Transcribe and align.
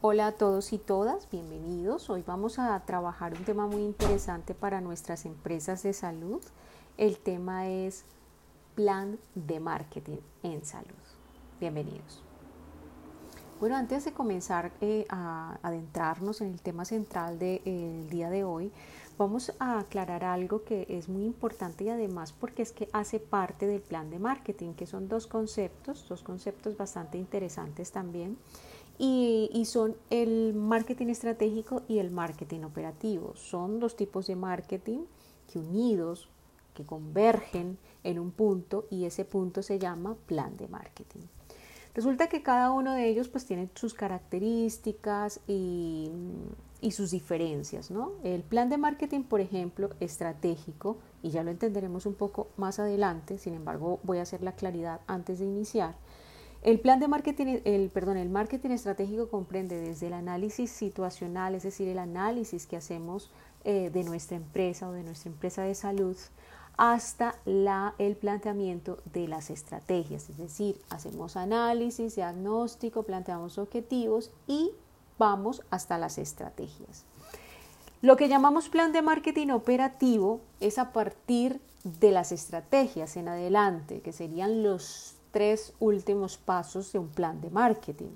Hola 0.00 0.28
a 0.28 0.32
todos 0.32 0.72
y 0.72 0.78
todas, 0.78 1.28
bienvenidos. 1.28 2.08
Hoy 2.08 2.22
vamos 2.24 2.60
a 2.60 2.78
trabajar 2.86 3.34
un 3.34 3.44
tema 3.44 3.66
muy 3.66 3.82
interesante 3.82 4.54
para 4.54 4.80
nuestras 4.80 5.26
empresas 5.26 5.82
de 5.82 5.92
salud. 5.92 6.40
El 6.96 7.18
tema 7.18 7.66
es 7.66 8.04
plan 8.76 9.18
de 9.34 9.58
marketing 9.58 10.18
en 10.44 10.64
salud. 10.64 10.86
Bienvenidos. 11.58 12.22
Bueno, 13.58 13.74
antes 13.74 14.04
de 14.04 14.12
comenzar 14.12 14.70
eh, 14.80 15.04
a 15.08 15.58
adentrarnos 15.64 16.42
en 16.42 16.52
el 16.52 16.60
tema 16.60 16.84
central 16.84 17.40
del 17.40 18.08
día 18.08 18.30
de 18.30 18.44
hoy, 18.44 18.70
vamos 19.18 19.52
a 19.58 19.80
aclarar 19.80 20.22
algo 20.22 20.62
que 20.62 20.86
es 20.88 21.08
muy 21.08 21.24
importante 21.24 21.82
y 21.82 21.88
además 21.88 22.30
porque 22.30 22.62
es 22.62 22.70
que 22.70 22.88
hace 22.92 23.18
parte 23.18 23.66
del 23.66 23.80
plan 23.80 24.10
de 24.10 24.20
marketing, 24.20 24.74
que 24.74 24.86
son 24.86 25.08
dos 25.08 25.26
conceptos, 25.26 26.06
dos 26.08 26.22
conceptos 26.22 26.76
bastante 26.76 27.18
interesantes 27.18 27.90
también 27.90 28.38
y, 28.98 29.64
son 29.64 29.96
el 30.10 30.54
marketing 30.54 31.06
estratégico 31.06 31.82
y 31.88 31.98
el 31.98 32.10
marketing 32.10 32.62
operativo. 32.62 33.34
Son 33.36 33.78
dos 33.78 33.96
tipos 33.96 34.26
de 34.26 34.34
marketing 34.34 35.00
que 35.52 35.60
unidos, 35.60 36.28
que 36.74 36.84
convergen 36.84 37.78
en 38.02 38.18
un 38.18 38.32
punto 38.32 38.86
y 38.90 39.04
ese 39.04 39.24
punto 39.24 39.62
se 39.62 39.78
llama 39.78 40.16
plan 40.26 40.56
de 40.56 40.68
marketing. 40.68 41.20
Resulta 41.94 42.28
que 42.28 42.42
cada 42.42 42.70
uno 42.70 42.92
de 42.92 43.08
ellos 43.08 43.28
pues 43.28 43.46
tiene 43.46 43.68
sus 43.74 43.94
características 43.94 45.40
y, 45.46 46.10
y, 46.80 46.90
sus 46.92 47.10
diferencias, 47.10 47.90
¿no? 47.90 48.12
El 48.22 48.42
plan 48.42 48.68
de 48.68 48.78
marketing, 48.78 49.22
por 49.22 49.40
ejemplo, 49.40 49.90
estratégico, 49.98 50.98
y 51.22 51.30
ya 51.30 51.42
lo 51.42 51.50
entenderemos 51.50 52.06
un 52.06 52.14
poco 52.14 52.48
más 52.56 52.78
adelante, 52.78 53.38
sin 53.38 53.54
embargo 53.54 53.98
voy 54.04 54.18
a 54.18 54.22
hacer 54.22 54.42
la 54.42 54.52
claridad 54.52 55.00
antes 55.08 55.40
de 55.40 55.46
iniciar, 55.46 55.96
el 56.62 56.80
plan 56.80 56.98
de 56.98 57.08
marketing, 57.08 57.60
el, 57.64 57.88
perdón, 57.90 58.16
el 58.16 58.30
marketing 58.30 58.70
estratégico 58.70 59.28
comprende 59.28 59.80
desde 59.80 60.08
el 60.08 60.12
análisis 60.12 60.70
situacional, 60.70 61.54
es 61.54 61.62
decir, 61.62 61.88
el 61.88 61.98
análisis 61.98 62.66
que 62.66 62.76
hacemos 62.76 63.30
eh, 63.64 63.90
de 63.90 64.04
nuestra 64.04 64.36
empresa 64.36 64.88
o 64.88 64.92
de 64.92 65.02
nuestra 65.02 65.30
empresa 65.30 65.62
de 65.62 65.74
salud, 65.74 66.16
hasta 66.76 67.34
la, 67.44 67.94
el 67.98 68.16
planteamiento 68.16 68.98
de 69.12 69.26
las 69.28 69.50
estrategias, 69.50 70.30
es 70.30 70.38
decir, 70.38 70.80
hacemos 70.90 71.36
análisis, 71.36 72.14
diagnóstico, 72.16 73.02
planteamos 73.02 73.58
objetivos 73.58 74.30
y 74.46 74.70
vamos 75.18 75.62
hasta 75.70 75.98
las 75.98 76.18
estrategias. 76.18 77.04
Lo 78.00 78.16
que 78.16 78.28
llamamos 78.28 78.68
plan 78.68 78.92
de 78.92 79.02
marketing 79.02 79.48
operativo 79.48 80.40
es 80.60 80.78
a 80.78 80.92
partir 80.92 81.60
de 81.82 82.12
las 82.12 82.30
estrategias 82.30 83.16
en 83.16 83.28
adelante, 83.28 84.00
que 84.00 84.12
serían 84.12 84.62
los 84.62 85.17
tres 85.30 85.72
últimos 85.80 86.36
pasos 86.36 86.92
de 86.92 86.98
un 86.98 87.08
plan 87.08 87.40
de 87.40 87.50
marketing. 87.50 88.10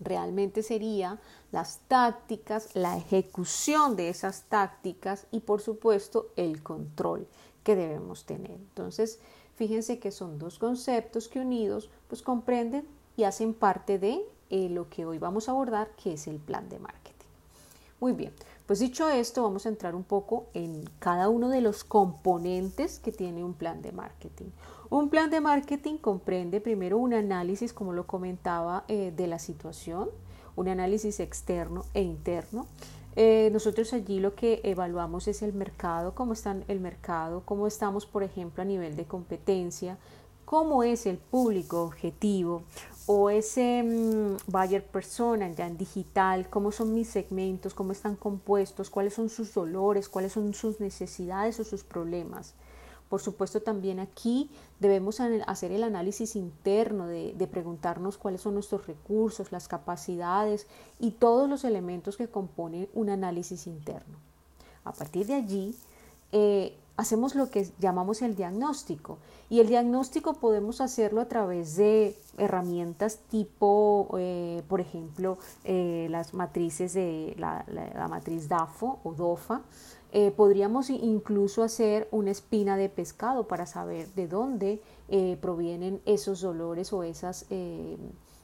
Realmente 0.00 0.62
sería 0.62 1.18
las 1.52 1.78
tácticas, 1.86 2.74
la 2.74 2.96
ejecución 2.96 3.96
de 3.96 4.08
esas 4.08 4.42
tácticas 4.48 5.26
y 5.30 5.40
por 5.40 5.60
supuesto 5.60 6.28
el 6.36 6.62
control 6.62 7.26
que 7.62 7.76
debemos 7.76 8.24
tener. 8.24 8.52
Entonces, 8.52 9.20
fíjense 9.56 9.98
que 9.98 10.10
son 10.10 10.38
dos 10.38 10.58
conceptos 10.58 11.28
que 11.28 11.40
unidos 11.40 11.90
pues 12.08 12.22
comprenden 12.22 12.86
y 13.16 13.24
hacen 13.24 13.54
parte 13.54 13.98
de 13.98 14.20
eh, 14.50 14.68
lo 14.68 14.88
que 14.88 15.06
hoy 15.06 15.18
vamos 15.18 15.48
a 15.48 15.52
abordar, 15.52 15.90
que 16.02 16.14
es 16.14 16.26
el 16.26 16.38
plan 16.38 16.68
de 16.68 16.78
marketing. 16.78 17.14
Muy 18.00 18.12
bien, 18.12 18.32
pues 18.66 18.78
dicho 18.78 19.10
esto, 19.10 19.42
vamos 19.42 19.66
a 19.66 19.68
entrar 19.68 19.94
un 19.94 20.04
poco 20.04 20.46
en 20.54 20.84
cada 20.98 21.28
uno 21.28 21.50
de 21.50 21.60
los 21.60 21.84
componentes 21.84 22.98
que 22.98 23.12
tiene 23.12 23.44
un 23.44 23.52
plan 23.52 23.82
de 23.82 23.92
marketing. 23.92 24.46
Un 24.88 25.10
plan 25.10 25.30
de 25.30 25.40
marketing 25.40 25.98
comprende 25.98 26.60
primero 26.60 26.96
un 26.96 27.12
análisis, 27.12 27.74
como 27.74 27.92
lo 27.92 28.06
comentaba, 28.06 28.84
eh, 28.88 29.12
de 29.14 29.26
la 29.26 29.38
situación, 29.38 30.08
un 30.56 30.68
análisis 30.68 31.20
externo 31.20 31.84
e 31.92 32.02
interno. 32.02 32.66
Eh, 33.16 33.50
nosotros 33.52 33.92
allí 33.92 34.18
lo 34.18 34.34
que 34.34 34.60
evaluamos 34.64 35.28
es 35.28 35.42
el 35.42 35.52
mercado, 35.52 36.14
cómo 36.14 36.32
está 36.32 36.56
el 36.66 36.80
mercado, 36.80 37.42
cómo 37.44 37.66
estamos, 37.66 38.06
por 38.06 38.22
ejemplo, 38.22 38.62
a 38.62 38.66
nivel 38.66 38.96
de 38.96 39.04
competencia, 39.04 39.98
cómo 40.44 40.82
es 40.82 41.06
el 41.06 41.18
público 41.18 41.82
objetivo 41.82 42.62
o 43.06 43.28
ese 43.30 43.82
mm, 43.82 44.50
buyer 44.50 44.84
persona 44.84 45.50
ya 45.52 45.66
en 45.66 45.76
digital, 45.76 46.48
cómo 46.48 46.72
son 46.72 46.94
mis 46.94 47.08
segmentos, 47.08 47.74
cómo 47.74 47.92
están 47.92 48.16
compuestos, 48.16 48.90
cuáles 48.90 49.14
son 49.14 49.28
sus 49.28 49.52
dolores, 49.52 50.08
cuáles 50.08 50.32
son 50.32 50.54
sus 50.54 50.80
necesidades 50.80 51.60
o 51.60 51.64
sus 51.64 51.84
problemas. 51.84 52.54
Por 53.08 53.20
supuesto, 53.20 53.60
también 53.60 54.00
aquí 54.00 54.50
debemos 54.80 55.20
hacer 55.20 55.70
el 55.70 55.84
análisis 55.84 56.34
interno 56.34 57.06
de, 57.06 57.48
preguntarnos 57.50 58.16
cuáles 58.16 58.40
son 58.40 58.54
nuestros 58.54 58.86
recursos, 58.86 59.52
las 59.52 59.68
capacidades 59.68 60.66
y 60.98 61.12
todos 61.12 61.48
los 61.48 61.64
elementos 61.64 62.16
que 62.16 62.28
componen 62.28 62.88
un 62.94 63.10
análisis 63.10 63.66
interno. 63.66 64.16
A 64.84 64.92
partir 64.92 65.26
de 65.26 65.34
allí, 65.34 65.76
eh, 66.32 66.76
hacemos 66.96 67.34
lo 67.34 67.50
que 67.50 67.68
llamamos 67.78 68.22
el 68.22 68.36
diagnóstico. 68.36 69.18
Y 69.50 69.60
el 69.60 69.68
diagnóstico 69.68 70.34
podemos 70.34 70.80
hacerlo 70.80 71.20
a 71.20 71.28
través 71.28 71.76
de 71.76 72.16
herramientas 72.38 73.18
tipo, 73.30 74.08
eh, 74.18 74.62
por 74.68 74.80
ejemplo, 74.80 75.38
eh, 75.64 76.06
las 76.10 76.34
matrices 76.34 76.94
de 76.94 77.34
la, 77.38 77.64
matriz 78.08 78.48
DAFO 78.48 79.00
o 79.02 79.12
DOFA. 79.12 79.62
Eh, 80.12 80.30
podríamos 80.30 80.90
incluso 80.90 81.64
hacer 81.64 82.06
una 82.12 82.30
espina 82.30 82.76
de 82.76 82.88
pescado 82.88 83.48
para 83.48 83.66
saber 83.66 84.08
de 84.14 84.28
dónde 84.28 84.80
provienen 85.40 86.00
esos 86.06 86.40
dolores 86.40 86.92
o 86.92 87.02
esas, 87.02 87.46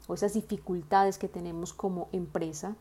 o 0.06 0.15
esas 0.15 0.34
dificultades 0.34 1.16
que 1.16 1.28
tenemos 1.28 1.72
como 1.72 2.09
empresa. 2.12 2.77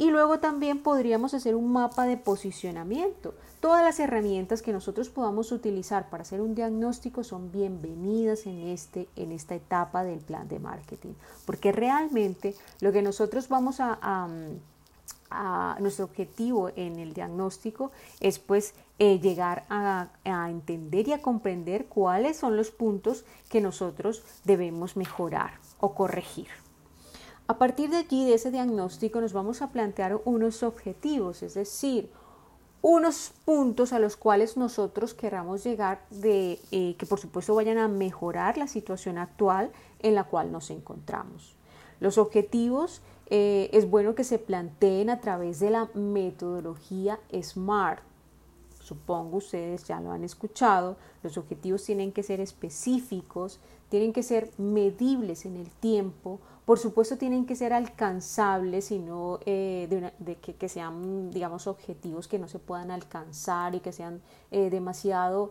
Y 0.00 0.08
luego 0.08 0.40
también 0.40 0.82
podríamos 0.82 1.34
hacer 1.34 1.54
un 1.54 1.74
mapa 1.74 2.06
de 2.06 2.16
posicionamiento. 2.16 3.34
Todas 3.60 3.84
las 3.84 4.00
herramientas 4.00 4.62
que 4.62 4.72
nosotros 4.72 5.10
podamos 5.10 5.52
utilizar 5.52 6.08
para 6.08 6.22
hacer 6.22 6.40
un 6.40 6.54
diagnóstico 6.54 7.22
son 7.22 7.52
bienvenidas 7.52 8.46
en, 8.46 8.68
este, 8.68 9.10
en 9.14 9.30
esta 9.30 9.54
etapa 9.54 10.02
del 10.02 10.20
plan 10.20 10.48
de 10.48 10.58
marketing, 10.58 11.12
porque 11.44 11.70
realmente 11.70 12.54
lo 12.80 12.92
que 12.92 13.02
nosotros 13.02 13.50
vamos 13.50 13.78
a, 13.80 13.98
a, 15.30 15.76
nuestro 15.80 16.06
objetivo 16.06 16.70
en 16.76 16.98
el 16.98 17.12
diagnóstico 17.12 17.92
es 18.20 18.38
pues 18.38 18.72
eh, 18.98 19.20
llegar 19.20 19.66
a, 19.68 20.08
a 20.24 20.48
entender 20.48 21.08
y 21.08 21.12
a 21.12 21.20
comprender 21.20 21.88
cuáles 21.88 22.38
son 22.38 22.56
los 22.56 22.70
puntos 22.70 23.26
que 23.50 23.60
nosotros 23.60 24.22
debemos 24.44 24.96
mejorar 24.96 25.58
o 25.78 25.94
corregir. 25.94 26.48
A 27.50 27.58
partir 27.58 27.90
de 27.90 27.96
allí, 27.96 28.24
de 28.24 28.34
ese 28.34 28.52
diagnóstico, 28.52 29.20
nos 29.20 29.32
vamos 29.32 29.60
a 29.60 29.72
plantear 29.72 30.20
unos 30.24 30.62
objetivos, 30.62 31.42
es 31.42 31.54
decir, 31.54 32.08
unos 32.80 33.32
puntos 33.44 33.92
a 33.92 33.98
los 33.98 34.16
cuales 34.16 34.56
nosotros 34.56 35.14
queramos 35.14 35.64
llegar 35.64 36.00
eh, 36.22 36.94
que 36.96 37.06
por 37.06 37.18
supuesto 37.18 37.56
vayan 37.56 37.78
a 37.78 37.88
mejorar 37.88 38.56
la 38.56 38.68
situación 38.68 39.18
actual 39.18 39.72
en 39.98 40.14
la 40.14 40.22
cual 40.22 40.52
nos 40.52 40.70
encontramos. 40.70 41.56
Los 41.98 42.18
objetivos 42.18 43.02
eh, 43.30 43.68
es 43.72 43.90
bueno 43.90 44.14
que 44.14 44.22
se 44.22 44.38
planteen 44.38 45.10
a 45.10 45.18
través 45.18 45.58
de 45.58 45.70
la 45.70 45.88
metodología 45.94 47.18
SMART. 47.32 48.04
Supongo 48.78 49.38
ustedes 49.38 49.82
ya 49.88 50.00
lo 50.00 50.12
han 50.12 50.22
escuchado. 50.22 50.96
Los 51.24 51.36
objetivos 51.36 51.82
tienen 51.82 52.12
que 52.12 52.22
ser 52.22 52.38
específicos, 52.40 53.58
tienen 53.88 54.12
que 54.12 54.22
ser 54.22 54.52
medibles 54.56 55.44
en 55.46 55.56
el 55.56 55.68
tiempo, 55.68 56.38
por 56.70 56.78
supuesto 56.78 57.18
tienen 57.18 57.46
que 57.46 57.56
ser 57.56 57.72
alcanzables 57.72 58.92
y 58.92 59.00
no 59.00 59.40
eh, 59.44 59.88
de, 60.20 60.36
que, 60.36 60.68
sean, 60.68 61.32
digamos, 61.32 61.66
objetivos 61.66 62.28
que 62.28 62.38
no 62.38 62.46
se 62.46 62.60
puedan 62.60 62.92
alcanzar 62.92 63.74
y 63.74 63.80
que 63.80 63.90
sean 63.90 64.22
eh, 64.52 64.70
demasiado 64.70 65.50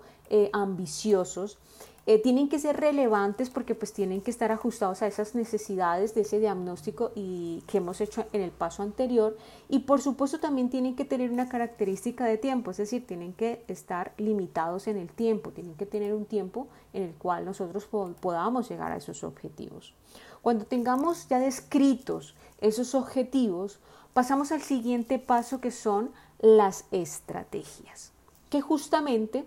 eh, 2.06 2.22
tienen 2.22 2.50
que 2.50 2.60
ser 2.60 2.78
relevantes 2.78 3.50
porque 3.50 3.76
pues 3.76 3.94
tienen 3.94 4.22
que 4.22 4.32
estar 4.32 4.52
ajustados 4.52 5.02
a 5.02 5.08
esas 5.08 5.36
necesidades 5.36 6.16
de 6.16 6.22
ese 6.22 6.40
diagnóstico 6.40 7.12
y 7.16 7.64
que 7.68 7.78
hemos 7.78 8.02
hecho 8.02 8.26
en 8.34 8.42
el 8.42 8.52
paso 8.52 8.84
anterior 8.84 9.38
y 9.68 9.80
por 9.80 10.02
supuesto 10.02 10.40
también 10.40 10.70
tienen 10.70 10.96
que 10.96 11.06
tener 11.06 11.32
una 11.32 11.50
característica 11.50 12.26
de 12.26 12.38
tiempo, 12.38 12.72
es 12.72 12.78
decir, 12.78 13.06
tienen 13.06 13.34
que 13.34 13.64
estar 13.68 14.14
limitados 14.18 14.88
en 14.88 14.98
el 14.98 15.12
tiempo, 15.12 15.52
tienen 15.52 15.76
que 15.76 15.86
tener 15.86 16.14
un 16.14 16.26
tiempo 16.26 16.68
en 16.94 17.04
el 17.04 17.14
cual 17.14 17.46
nosotros 17.46 17.86
podamos 17.86 18.70
llegar 18.70 18.92
a 18.92 18.98
esos 18.98 19.24
objetivos. 19.24 19.94
Cuando 20.42 20.66
tengamos 20.66 21.28
ya 21.28 21.40
descritos 21.40 22.36
esos 22.62 22.96
objetivos, 22.96 23.80
pasamos 24.14 24.52
al 24.52 24.62
siguiente 24.62 25.20
paso 25.20 25.62
que 25.62 25.72
son 25.72 26.12
las 26.40 26.86
estrategias, 26.92 28.14
que 28.50 28.62
justamente 28.62 29.46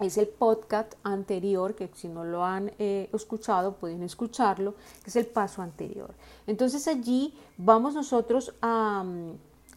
es 0.00 0.16
el 0.18 0.28
podcast 0.28 0.94
anterior, 1.02 1.74
que 1.74 1.90
si 1.94 2.08
no 2.08 2.24
lo 2.24 2.44
han 2.44 2.72
eh, 2.78 3.08
escuchado 3.12 3.74
pueden 3.74 4.02
escucharlo, 4.02 4.74
que 5.02 5.10
es 5.10 5.16
el 5.16 5.26
paso 5.26 5.62
anterior. 5.62 6.14
Entonces 6.46 6.86
allí 6.86 7.34
vamos 7.56 7.94
nosotros 7.94 8.54
a, 8.62 9.04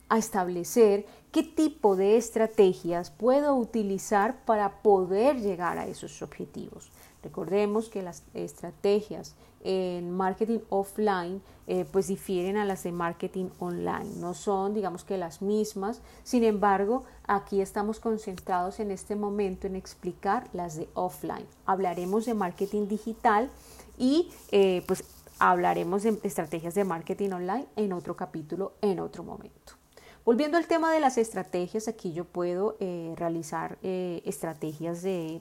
a 0.09 0.17
establecer 0.17 1.05
qué 1.31 1.43
tipo 1.43 1.95
de 1.95 2.17
estrategias 2.17 3.09
puedo 3.09 3.55
utilizar 3.55 4.43
para 4.45 4.81
poder 4.81 5.39
llegar 5.39 5.77
a 5.77 5.87
esos 5.87 6.21
objetivos. 6.21 6.91
Recordemos 7.23 7.89
que 7.89 8.01
las 8.01 8.23
estrategias 8.33 9.35
en 9.63 10.11
marketing 10.11 10.59
offline 10.69 11.41
eh, 11.67 11.85
pues 11.91 12.07
difieren 12.07 12.57
a 12.57 12.65
las 12.65 12.83
de 12.83 12.91
marketing 12.91 13.49
online. 13.59 14.09
No 14.17 14.33
son, 14.33 14.73
digamos 14.73 15.03
que 15.03 15.17
las 15.17 15.41
mismas. 15.41 16.01
Sin 16.23 16.43
embargo, 16.43 17.03
aquí 17.25 17.61
estamos 17.61 17.99
concentrados 17.99 18.79
en 18.79 18.91
este 18.91 19.15
momento 19.15 19.67
en 19.67 19.75
explicar 19.75 20.49
las 20.53 20.75
de 20.75 20.89
offline. 20.95 21.45
Hablaremos 21.65 22.25
de 22.25 22.33
marketing 22.33 22.87
digital 22.87 23.49
y 23.97 24.29
eh, 24.51 24.83
pues 24.87 25.03
hablaremos 25.37 26.03
de 26.03 26.19
estrategias 26.23 26.73
de 26.73 26.83
marketing 26.83 27.31
online 27.31 27.67
en 27.75 27.93
otro 27.93 28.15
capítulo, 28.15 28.73
en 28.81 28.99
otro 28.99 29.23
momento. 29.23 29.80
Volviendo 30.23 30.57
al 30.57 30.67
tema 30.67 30.93
de 30.93 30.99
las 30.99 31.17
estrategias, 31.17 31.87
aquí 31.87 32.13
yo 32.13 32.25
puedo 32.25 32.77
eh, 32.79 33.13
realizar 33.17 33.79
eh, 33.81 34.21
estrategias 34.23 35.01
de, 35.01 35.39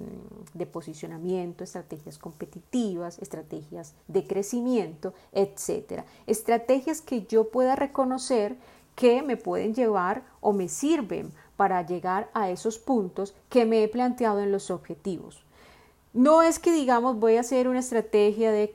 de, 0.55 0.67
posicionamiento, 0.67 1.65
estrategias 1.65 2.17
competitivas, 2.17 3.19
estrategias 3.19 3.95
de 4.09 4.27
crecimiento, 4.27 5.13
etcétera. 5.33 6.07
Estrategias 6.27 7.03
que 7.03 7.27
yo 7.27 7.51
pueda 7.51 7.77
reconocer 7.77 8.57
que 8.95 9.23
me 9.23 9.37
pueden 9.37 9.75
llevar 9.75 10.25
o 10.41 10.55
me 10.55 10.69
sirven 10.69 11.31
para 11.57 11.85
llegar 11.87 12.31
a 12.33 12.51
esos 12.51 12.79
puntos 12.79 13.35
que 13.51 13.67
me 13.67 13.83
he 13.83 13.89
planteado 13.89 14.41
en 14.41 14.51
los 14.51 14.71
objetivos. 14.71 15.45
No 16.13 16.43
es 16.43 16.59
que 16.59 16.73
digamos 16.73 17.21
voy 17.21 17.37
a 17.37 17.41
hacer 17.41 17.69
una 17.69 17.79
estrategia 17.79 18.51
de 18.51 18.73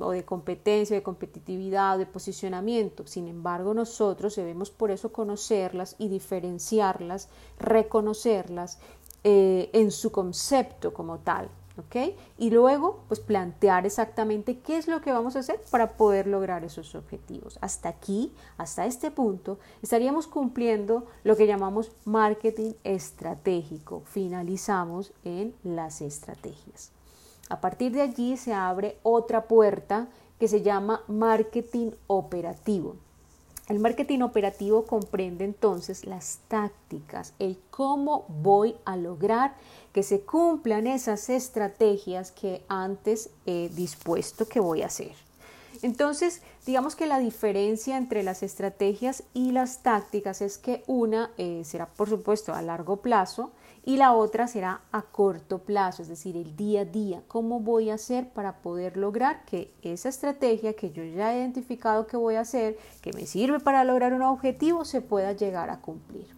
o 0.00 0.10
de 0.10 0.24
competencia, 0.24 0.96
de 0.96 1.02
competitividad, 1.02 1.98
de 1.98 2.06
posicionamiento. 2.06 3.06
Sin 3.06 3.28
embargo, 3.28 3.74
nosotros 3.74 4.34
debemos 4.34 4.70
por 4.70 4.90
eso 4.90 5.12
conocerlas 5.12 5.96
y 5.98 6.08
diferenciarlas, 6.08 7.28
reconocerlas 7.58 8.78
eh, 9.22 9.68
en 9.74 9.90
su 9.90 10.12
concepto 10.12 10.94
como 10.94 11.18
tal. 11.18 11.50
Y 12.38 12.50
luego, 12.50 13.00
pues 13.08 13.20
plantear 13.20 13.86
exactamente 13.86 14.58
qué 14.58 14.76
es 14.76 14.88
lo 14.88 15.00
que 15.00 15.12
vamos 15.12 15.36
a 15.36 15.40
hacer 15.40 15.60
para 15.70 15.96
poder 15.96 16.26
lograr 16.26 16.64
esos 16.64 16.94
objetivos. 16.94 17.58
Hasta 17.60 17.88
aquí, 17.88 18.32
hasta 18.56 18.86
este 18.86 19.10
punto, 19.10 19.58
estaríamos 19.82 20.26
cumpliendo 20.26 21.06
lo 21.24 21.36
que 21.36 21.46
llamamos 21.46 21.92
marketing 22.04 22.72
estratégico. 22.84 24.02
Finalizamos 24.06 25.12
en 25.24 25.54
las 25.62 26.00
estrategias. 26.00 26.92
A 27.48 27.60
partir 27.60 27.92
de 27.92 28.02
allí 28.02 28.36
se 28.36 28.54
abre 28.54 28.98
otra 29.02 29.46
puerta 29.48 30.08
que 30.38 30.48
se 30.48 30.62
llama 30.62 31.02
marketing 31.08 31.90
operativo. 32.06 32.96
El 33.66 33.78
marketing 33.78 34.20
operativo 34.20 34.84
comprende 34.84 35.44
entonces 35.44 36.04
las 36.04 36.40
tácticas, 36.48 37.32
el 37.38 37.58
cómo 37.70 38.26
voy 38.28 38.76
a 38.84 38.96
lograr 38.96 39.54
que 39.94 40.02
se 40.02 40.20
cumplan 40.20 40.86
esas 40.86 41.30
estrategias 41.30 42.30
que 42.30 42.62
antes 42.68 43.30
he 43.46 43.70
dispuesto 43.70 44.46
que 44.46 44.60
voy 44.60 44.82
a 44.82 44.86
hacer. 44.86 45.12
Entonces, 45.80 46.42
digamos 46.66 46.94
que 46.94 47.06
la 47.06 47.18
diferencia 47.18 47.96
entre 47.96 48.22
las 48.22 48.42
estrategias 48.42 49.22
y 49.32 49.52
las 49.52 49.82
tácticas 49.82 50.42
es 50.42 50.58
que 50.58 50.82
una 50.86 51.30
eh, 51.38 51.62
será, 51.64 51.86
por 51.86 52.10
supuesto, 52.10 52.52
a 52.52 52.60
largo 52.60 52.98
plazo 52.98 53.50
y 53.86 53.98
la 53.98 54.14
otra 54.14 54.46
será 54.46 54.80
a 54.92 55.02
corto 55.02 55.58
plazo, 55.58 56.02
es 56.02 56.08
decir, 56.08 56.36
el 56.36 56.56
día 56.56 56.82
a 56.82 56.84
día. 56.86 57.22
¿Cómo 57.28 57.60
voy 57.60 57.90
a 57.90 57.94
hacer 57.94 58.30
para 58.30 58.62
poder 58.62 58.96
lograr 58.96 59.44
que 59.44 59.74
esa 59.82 60.08
estrategia 60.08 60.74
que 60.74 60.90
yo 60.90 61.04
ya 61.04 61.34
he 61.34 61.38
identificado 61.38 62.06
que 62.06 62.16
voy 62.16 62.36
a 62.36 62.40
hacer, 62.40 62.78
que 63.02 63.12
me 63.12 63.26
sirve 63.26 63.60
para 63.60 63.84
lograr 63.84 64.14
un 64.14 64.22
objetivo, 64.22 64.86
se 64.86 65.02
pueda 65.02 65.32
llegar 65.32 65.68
a 65.68 65.80
cumplir? 65.80 66.28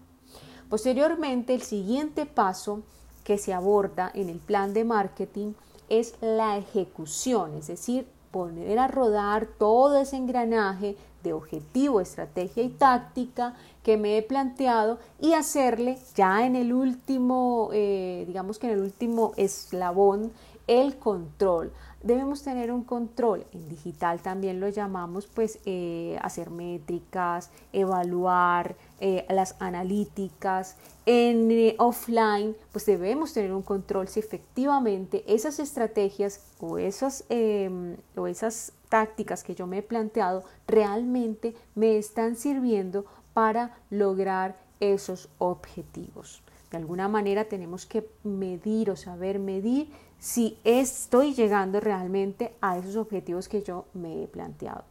Posteriormente, 0.68 1.54
el 1.54 1.62
siguiente 1.62 2.26
paso 2.26 2.82
que 3.22 3.38
se 3.38 3.52
aborda 3.52 4.10
en 4.12 4.28
el 4.28 4.38
plan 4.38 4.74
de 4.74 4.84
marketing 4.84 5.52
es 5.88 6.14
la 6.20 6.56
ejecución, 6.56 7.54
es 7.54 7.68
decir, 7.68 8.08
poner 8.32 8.78
a 8.80 8.88
rodar 8.88 9.46
todo 9.46 10.00
ese 10.00 10.16
engranaje 10.16 10.96
de 11.26 11.32
objetivo, 11.34 12.00
estrategia 12.00 12.62
y 12.62 12.68
táctica 12.70 13.54
que 13.82 13.96
me 13.96 14.16
he 14.16 14.22
planteado 14.22 14.98
y 15.20 15.34
hacerle 15.34 15.98
ya 16.14 16.46
en 16.46 16.56
el 16.56 16.72
último, 16.72 17.70
eh, 17.72 18.24
digamos 18.26 18.58
que 18.58 18.66
en 18.66 18.74
el 18.74 18.80
último 18.80 19.32
eslabón, 19.36 20.32
el 20.66 20.96
control. 20.96 21.72
Debemos 22.02 22.42
tener 22.42 22.70
un 22.70 22.84
control, 22.84 23.46
en 23.52 23.68
digital 23.68 24.20
también 24.20 24.60
lo 24.60 24.68
llamamos, 24.68 25.26
pues 25.26 25.58
eh, 25.64 26.18
hacer 26.22 26.50
métricas, 26.50 27.50
evaluar 27.72 28.76
eh, 29.00 29.26
las 29.28 29.56
analíticas. 29.58 30.76
En 31.04 31.74
offline, 31.78 32.56
pues 32.72 32.86
debemos 32.86 33.32
tener 33.32 33.52
un 33.52 33.62
control 33.62 34.08
si 34.08 34.20
efectivamente 34.20 35.24
esas 35.26 35.58
estrategias 35.58 36.40
o 36.60 36.78
esas, 36.78 37.24
em, 37.28 37.96
o 38.16 38.26
esas 38.26 38.72
tácticas 38.88 39.42
que 39.42 39.54
yo 39.54 39.66
me 39.66 39.78
he 39.78 39.82
planteado 39.82 40.44
realmente 40.66 41.54
me 41.74 41.96
están 41.96 42.36
sirviendo 42.36 43.04
para 43.34 43.76
lograr 43.90 44.56
esos 44.80 45.28
objetivos. 45.38 46.42
De 46.70 46.76
alguna 46.76 47.08
manera 47.08 47.44
tenemos 47.44 47.86
que 47.86 48.08
medir 48.24 48.90
o 48.90 48.96
saber 48.96 49.38
medir 49.38 49.88
si 50.18 50.58
estoy 50.64 51.34
llegando 51.34 51.80
realmente 51.80 52.54
a 52.60 52.78
esos 52.78 52.96
objetivos 52.96 53.48
que 53.48 53.62
yo 53.62 53.86
me 53.94 54.22
he 54.22 54.26
planteado. 54.26 54.84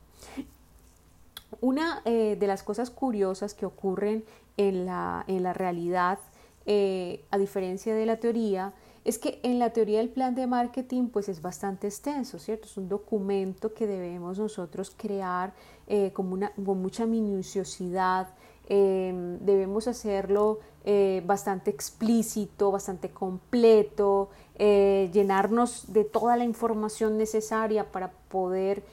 Una 1.62 2.02
eh, 2.06 2.38
de 2.40 2.48
las 2.48 2.64
cosas 2.64 2.90
curiosas 2.90 3.54
que 3.54 3.66
ocurren 3.66 4.24
en 4.58 4.86
la, 4.86 5.24
en 5.28 5.44
la 5.44 5.54
realidad, 5.54 6.20
eh, 6.66 7.24
a 7.32 7.38
diferencia 7.38 7.94
de 7.94 8.06
la 8.06 8.18
teoría, 8.18 8.74
es 9.04 9.20
que 9.20 9.40
en 9.44 9.60
la 9.60 9.70
teoría 9.70 10.00
del 10.00 10.10
plan 10.10 10.34
de 10.34 10.48
marketing 10.48 11.10
pues 11.10 11.30
es 11.30 11.42
bastante 11.42 11.88
extenso, 11.88 12.40
¿cierto? 12.40 12.66
Es 12.66 12.76
un 12.76 12.90
documento 12.90 13.74
que 13.74 13.86
debemos 13.86 14.40
nosotros 14.40 14.92
crear 14.98 15.54
eh, 15.88 16.12
una, 16.18 16.52
con 16.54 16.82
mucha 16.82 17.06
minuciosidad, 17.06 18.30
em, 18.68 19.38
debemos 19.40 19.88
hacerlo 19.88 20.60
eh, 20.84 21.22
bastante 21.26 21.72
explícito, 21.72 22.72
bastante 22.72 23.10
completo, 23.10 24.30
eh, 24.56 25.10
llenarnos 25.14 25.92
de 25.94 26.04
toda 26.04 26.38
la 26.38 26.44
información 26.44 27.18
necesaria 27.18 27.92
para 27.92 28.12
poder 28.30 28.84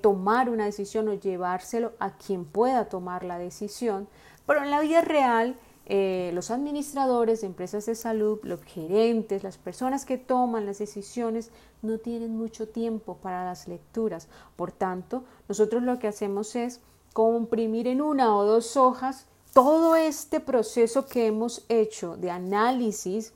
tomar 0.00 0.50
una 0.50 0.64
decisión 0.64 1.08
o 1.08 1.14
llevárselo 1.14 1.92
a 2.00 2.16
quien 2.16 2.44
pueda 2.44 2.88
tomar 2.88 3.22
la 3.22 3.38
decisión. 3.38 4.08
Pero 4.44 4.64
en 4.64 4.72
la 4.72 4.80
vida 4.80 5.02
real 5.02 5.56
eh, 5.88 6.32
los 6.34 6.50
administradores 6.50 7.40
de 7.40 7.46
empresas 7.46 7.86
de 7.86 7.94
salud, 7.94 8.40
los 8.42 8.60
gerentes, 8.64 9.44
las 9.44 9.56
personas 9.56 10.04
que 10.04 10.18
toman 10.18 10.66
las 10.66 10.78
decisiones 10.78 11.52
no 11.80 11.98
tienen 11.98 12.36
mucho 12.36 12.68
tiempo 12.68 13.18
para 13.18 13.44
las 13.44 13.68
lecturas. 13.68 14.28
Por 14.56 14.72
tanto, 14.72 15.22
nosotros 15.48 15.84
lo 15.84 16.00
que 16.00 16.08
hacemos 16.08 16.56
es 16.56 16.80
comprimir 17.16 17.88
en 17.88 18.02
una 18.02 18.36
o 18.36 18.44
dos 18.44 18.76
hojas 18.76 19.24
todo 19.54 19.96
este 19.96 20.38
proceso 20.38 21.06
que 21.06 21.26
hemos 21.26 21.64
hecho 21.70 22.14
de 22.18 22.30
análisis 22.30 23.32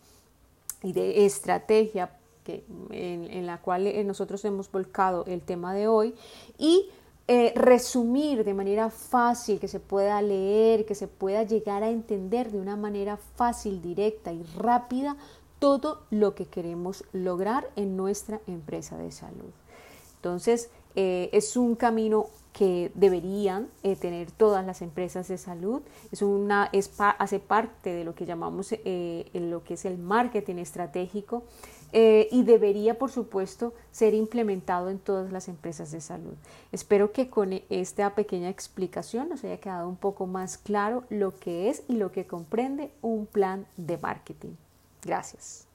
y 0.82 0.92
de 0.92 1.24
estrategia 1.24 2.10
que, 2.44 2.62
en, 2.90 3.46
la 3.46 3.62
cual 3.62 3.86
eh, 3.86 4.04
nosotros 4.04 4.44
hemos 4.44 4.70
volcado 4.70 5.24
el 5.26 5.40
tema 5.40 5.72
de 5.72 5.88
hoy 5.88 6.14
y 6.58 6.90
eh, 7.26 7.54
resumir 7.56 8.44
de 8.44 8.52
manera 8.52 8.90
fácil, 8.90 9.58
que 9.58 9.68
se 9.68 9.80
pueda 9.80 10.20
leer, 10.20 10.84
que 10.84 10.94
se 10.94 11.08
pueda 11.08 11.42
llegar 11.44 11.82
a 11.82 11.88
entender 11.88 12.52
de 12.52 12.60
una 12.60 12.76
manera 12.76 13.16
fácil, 13.16 13.80
directa 13.80 14.30
y 14.30 14.42
rápida 14.58 15.16
todo 15.58 16.02
lo 16.10 16.34
que 16.34 16.44
queremos 16.44 17.02
lograr 17.14 17.70
en 17.76 17.96
nuestra 17.96 18.42
empresa 18.46 18.98
de 18.98 19.10
salud. 19.10 19.54
Entonces, 20.16 20.68
eh, 20.96 21.30
es 21.32 21.56
un 21.56 21.76
camino 21.76 22.26
que 22.52 22.90
deberían 22.94 23.68
eh, 23.82 23.96
tener 23.96 24.30
todas 24.30 24.66
las 24.66 24.82
empresas 24.82 25.28
de 25.28 25.38
salud. 25.38 25.82
Es 26.12 26.22
una, 26.22 26.68
es 26.72 26.90
hace 26.98 27.38
parte 27.38 27.90
de 27.92 28.04
lo 28.04 28.14
que 28.14 28.26
llamamos 28.26 28.74
lo 29.34 29.64
que 29.64 29.74
es 29.74 29.84
el 29.84 29.98
marketing 29.98 30.56
estratégico 30.56 31.44
eh, 31.92 32.28
y 32.30 32.44
debería, 32.44 32.98
por 32.98 33.10
supuesto, 33.10 33.74
ser 33.90 34.14
implementado 34.14 34.90
en 34.90 34.98
todas 34.98 35.32
las 35.32 35.48
empresas 35.48 35.90
de 35.90 36.00
salud. 36.00 36.34
Espero 36.70 37.12
que 37.12 37.28
con 37.28 37.60
esta 37.68 38.14
pequeña 38.14 38.48
explicación 38.48 39.28
nos 39.28 39.42
haya 39.44 39.58
quedado 39.58 39.88
un 39.88 39.96
poco 39.96 40.26
más 40.26 40.56
claro 40.58 41.04
lo 41.10 41.36
que 41.36 41.68
es 41.68 41.82
y 41.88 41.94
lo 41.96 42.12
que 42.12 42.26
comprende 42.26 42.92
un 43.02 43.26
plan 43.26 43.66
de 43.76 43.98
marketing. 43.98 44.54
Gracias. 45.02 45.69